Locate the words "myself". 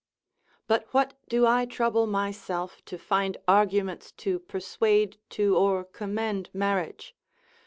2.07-2.83